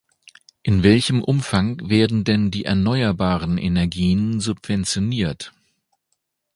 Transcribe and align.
In 0.63 0.81
welchem 0.81 1.23
Umfang 1.23 1.87
werden 1.87 2.23
denn 2.23 2.49
die 2.49 2.65
erneuerbaren 2.65 3.59
Energien 3.59 4.39
subventioniert? 4.39 5.53